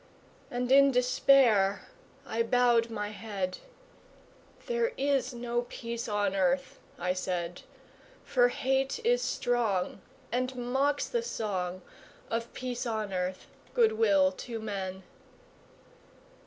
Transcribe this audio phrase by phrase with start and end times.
[0.49, 1.81] And in despair
[2.25, 3.59] I bowed my head;
[4.65, 7.61] "There is no peace on earth," I said:
[8.23, 10.01] "For hate is strong,
[10.31, 11.83] And mocks the song
[12.31, 13.45] Of peace on earth,
[13.75, 15.03] good will to men!"